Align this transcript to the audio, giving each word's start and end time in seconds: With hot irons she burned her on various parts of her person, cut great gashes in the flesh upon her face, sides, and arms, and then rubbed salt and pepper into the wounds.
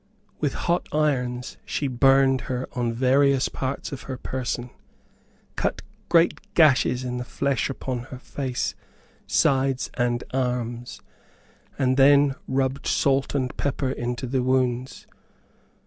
With 0.39 0.53
hot 0.55 0.89
irons 0.91 1.57
she 1.63 1.87
burned 1.87 2.41
her 2.49 2.67
on 2.73 2.91
various 2.91 3.49
parts 3.49 3.91
of 3.91 4.01
her 4.09 4.17
person, 4.17 4.71
cut 5.55 5.83
great 6.09 6.55
gashes 6.55 7.03
in 7.03 7.17
the 7.17 7.23
flesh 7.23 7.69
upon 7.69 8.05
her 8.05 8.17
face, 8.17 8.73
sides, 9.27 9.91
and 9.93 10.23
arms, 10.33 11.01
and 11.77 11.97
then 11.97 12.33
rubbed 12.47 12.87
salt 12.87 13.35
and 13.35 13.55
pepper 13.57 13.91
into 13.91 14.25
the 14.25 14.41
wounds. 14.41 15.05